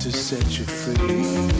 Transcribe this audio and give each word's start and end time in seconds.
to 0.00 0.10
set 0.10 0.58
you 0.58 0.64
free. 0.64 1.59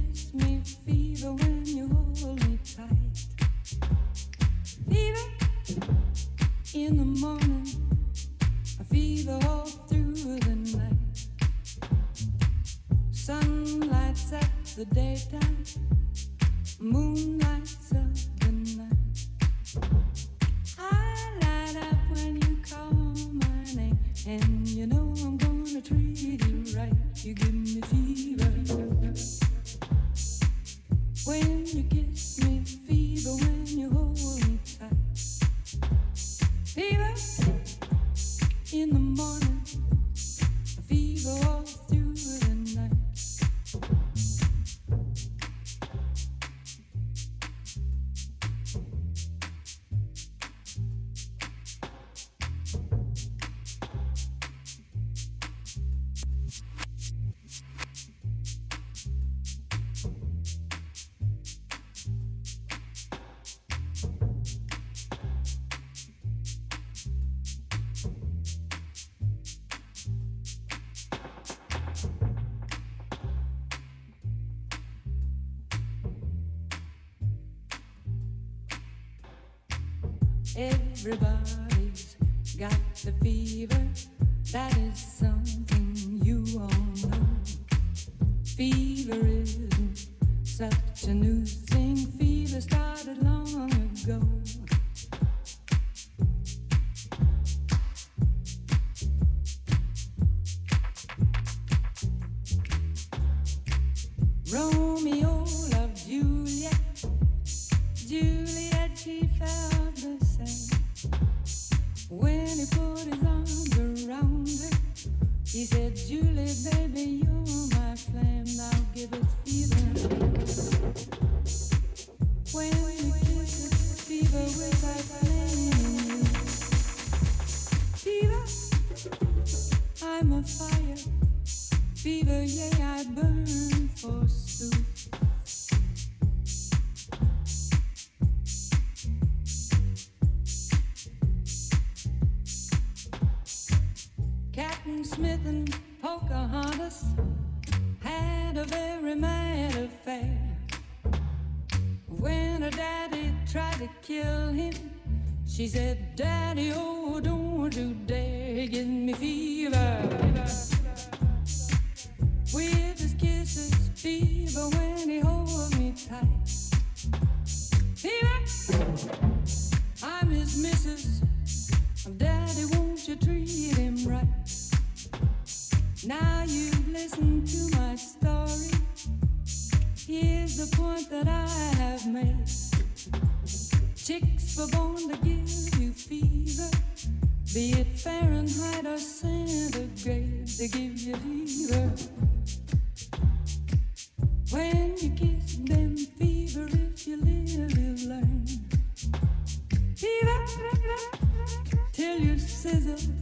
till 202.01 202.19
you 202.19 202.39
sizzle. 202.39 203.13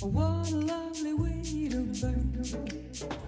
What 0.00 0.52
a 0.52 0.56
lovely 0.56 1.14
way 1.14 1.68
to 1.68 1.80
burn. 2.00 3.27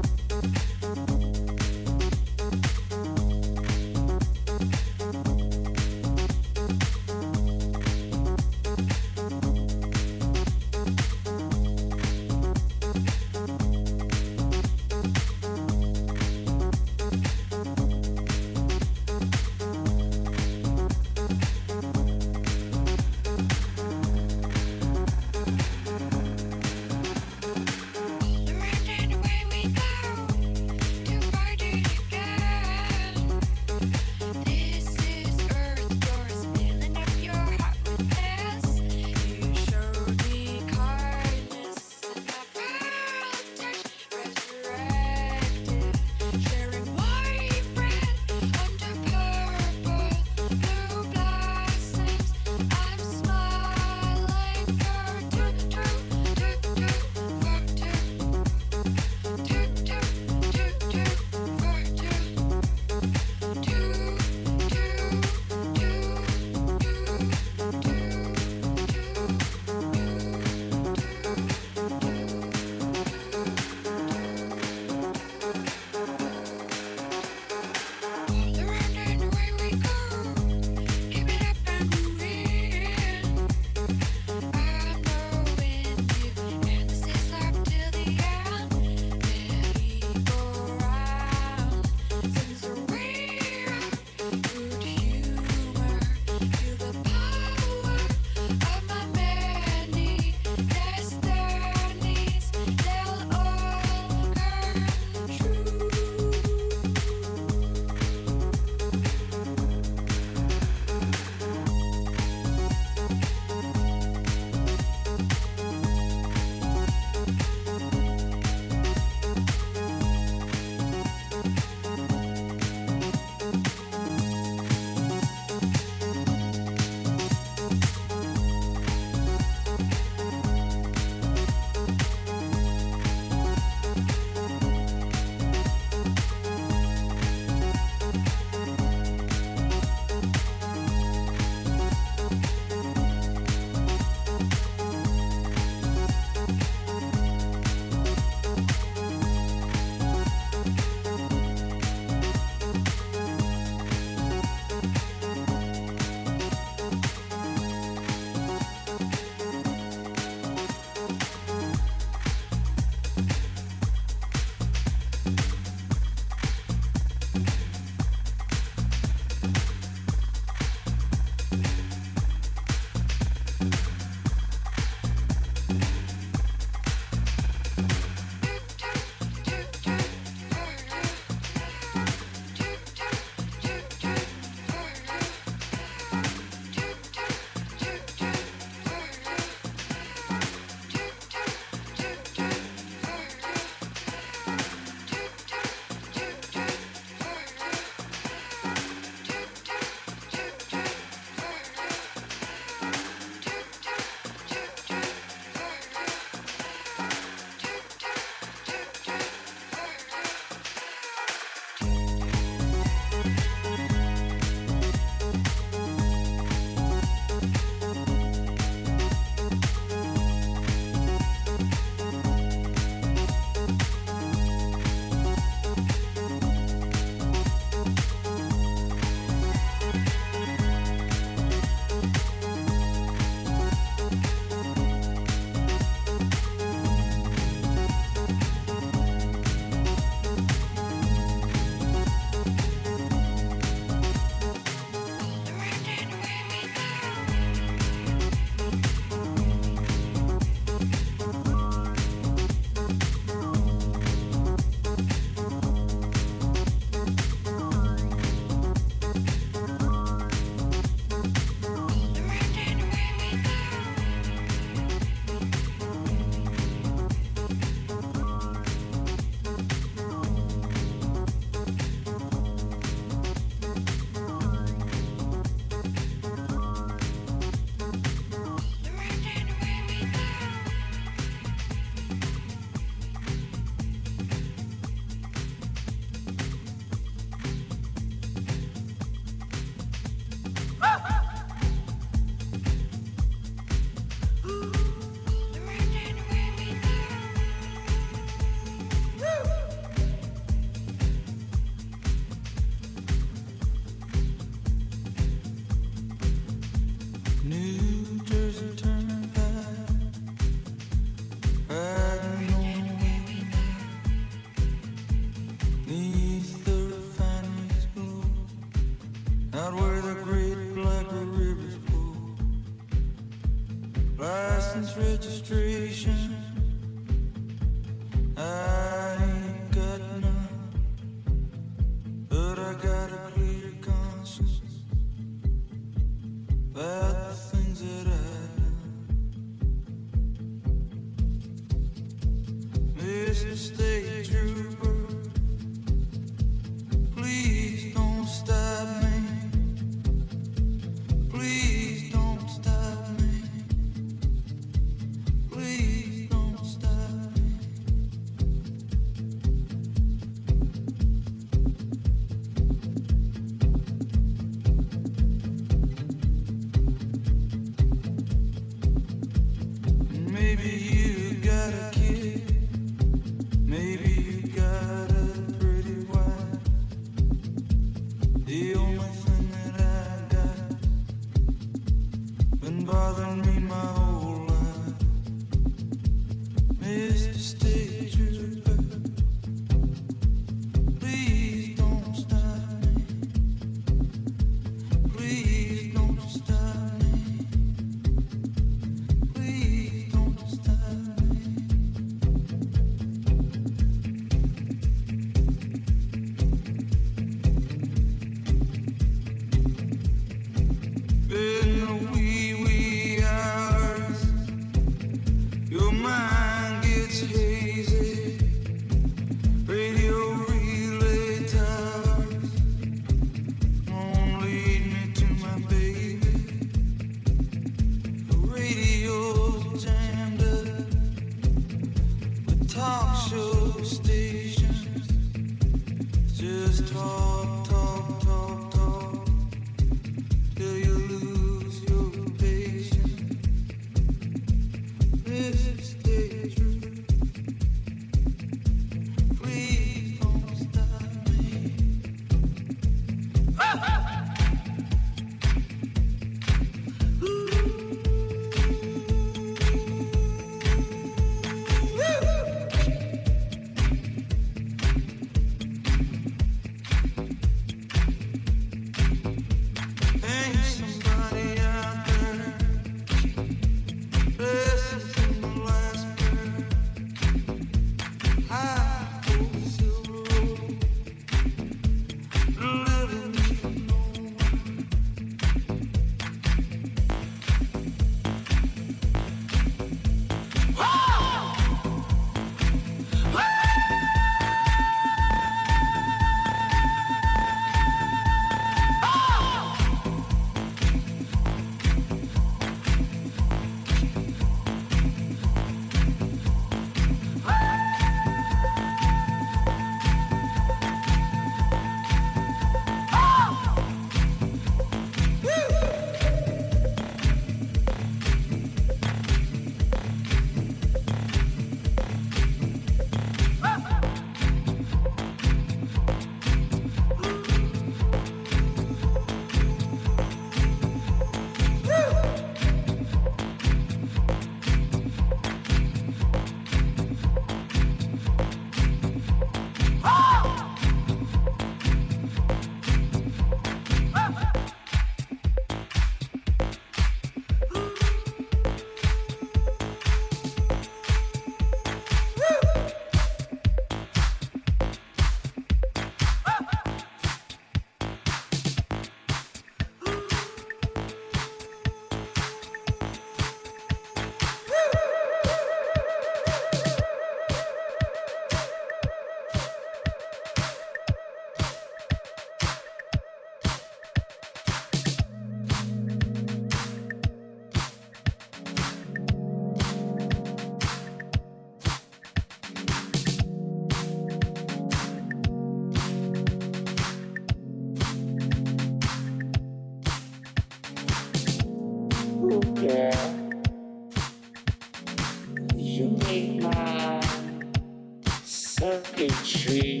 fucking 599.29 599.45
tree. 599.45 600.00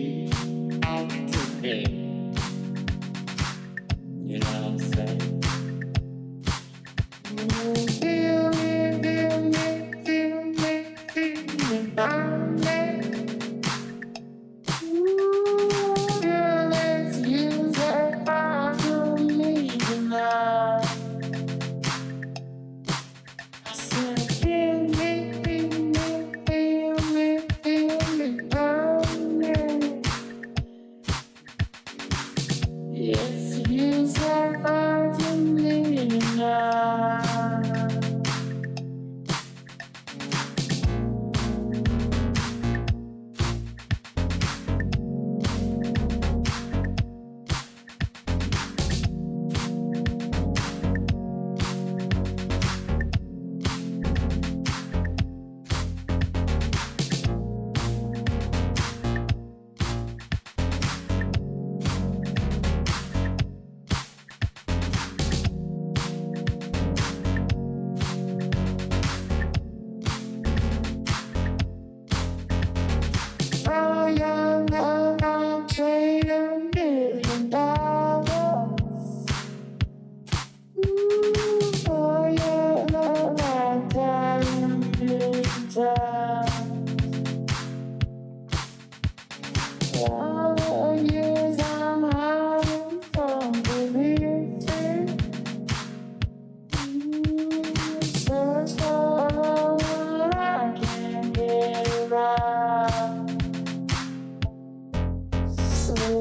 so 105.97 106.20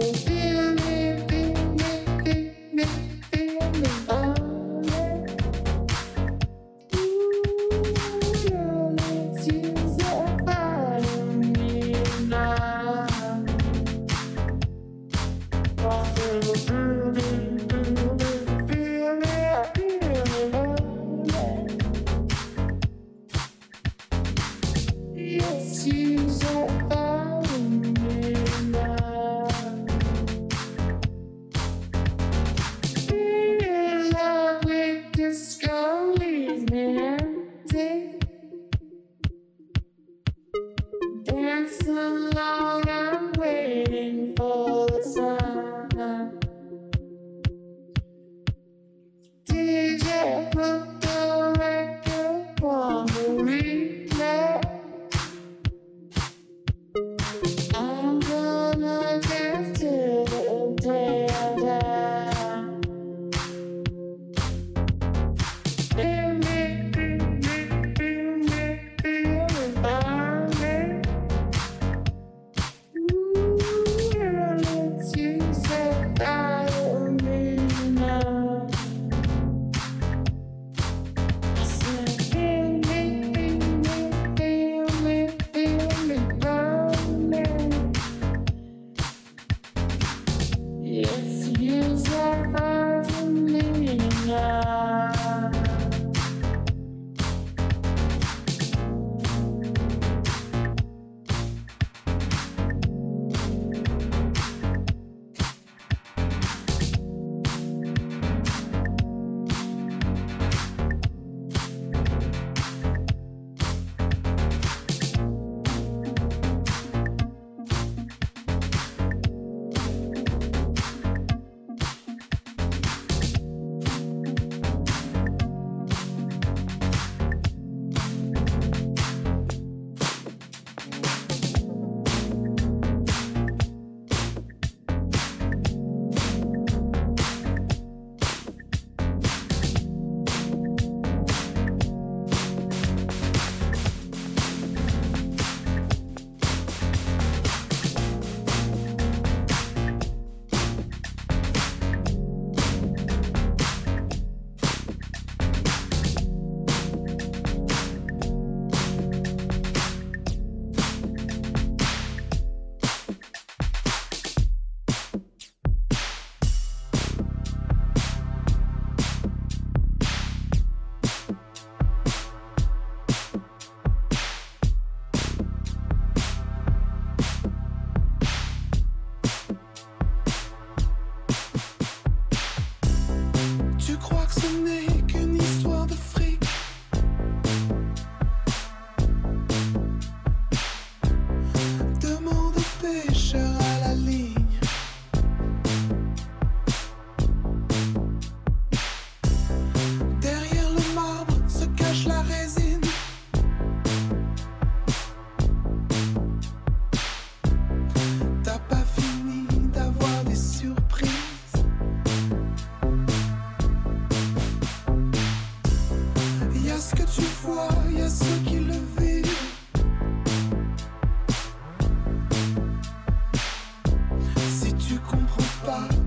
un 225.69 225.99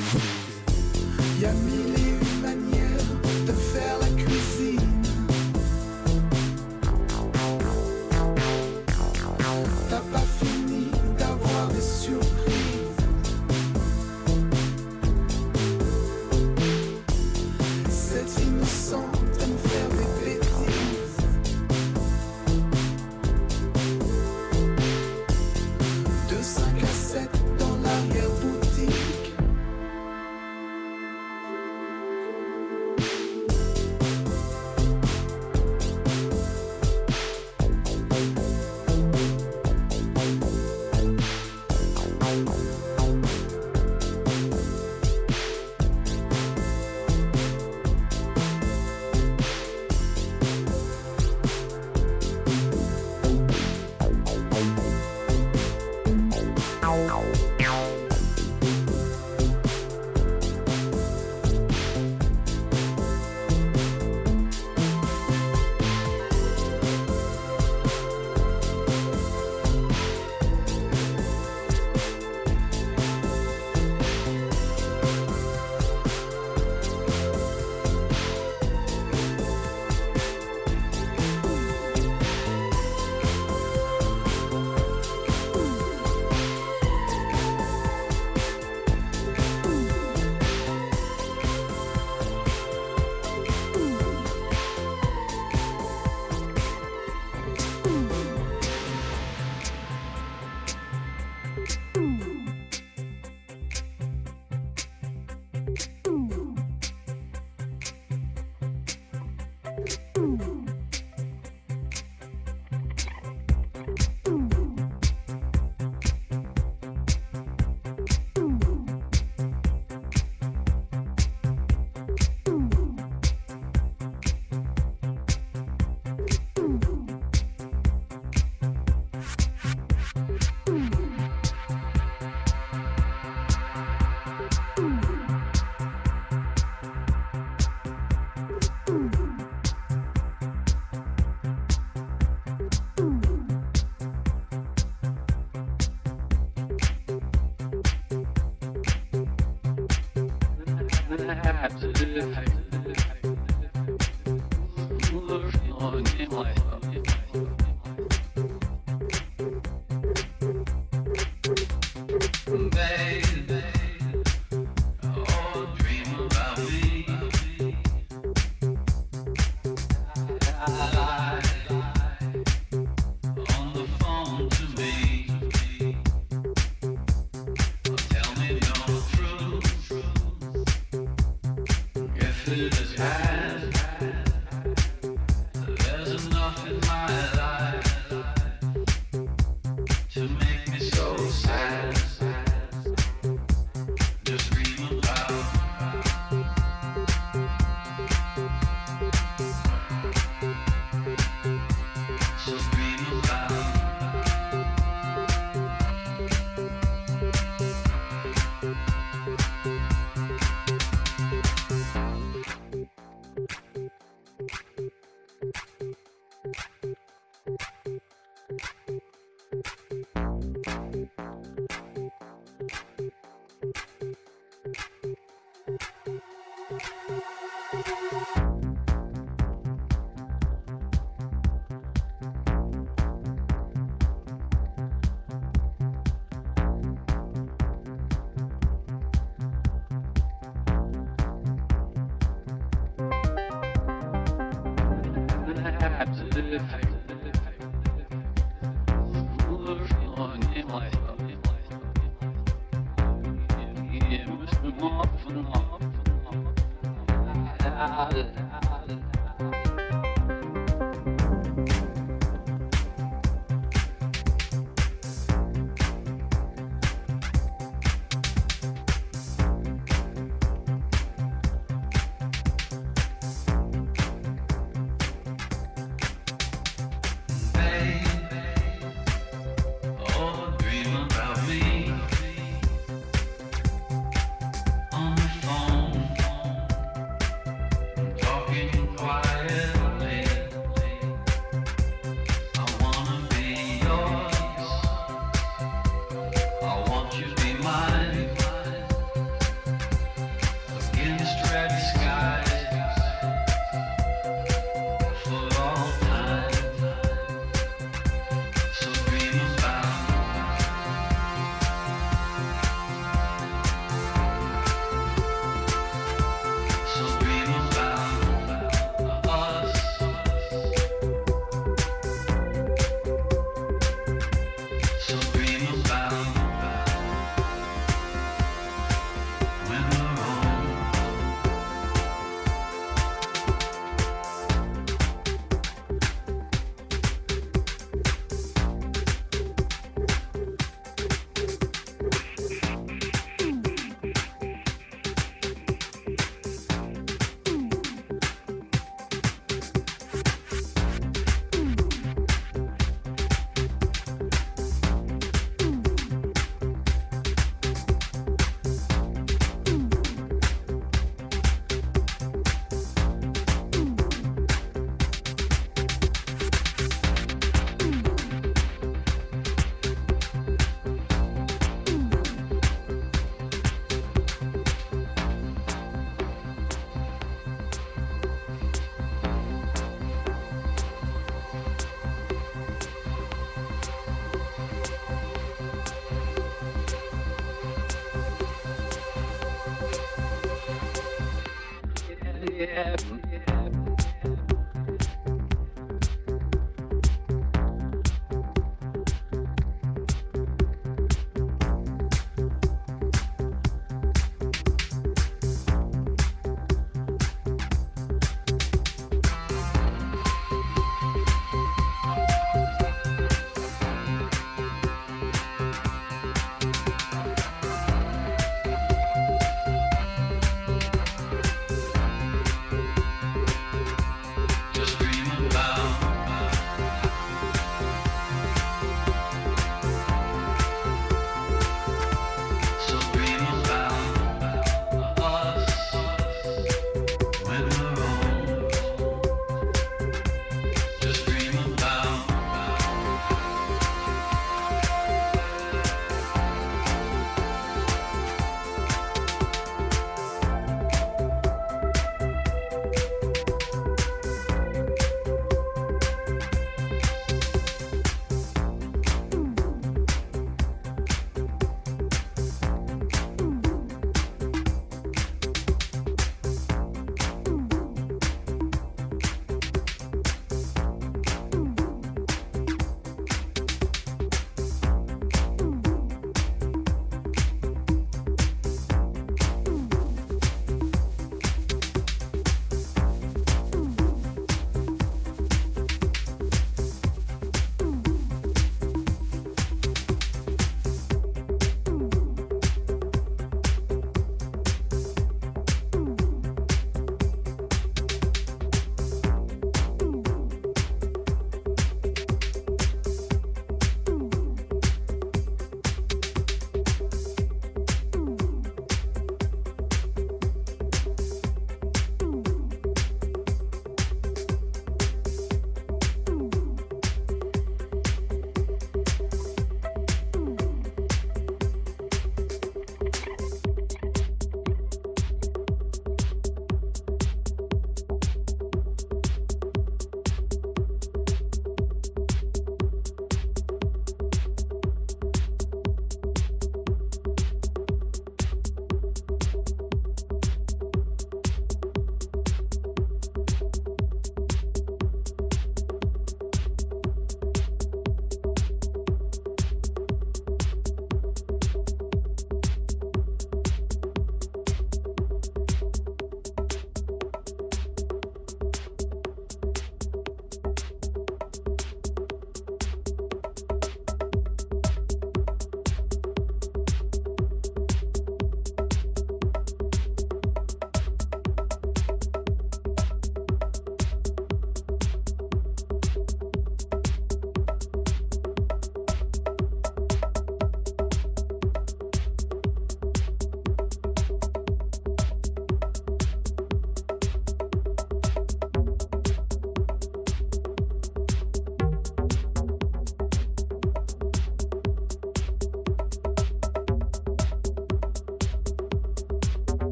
suis 0.00 0.37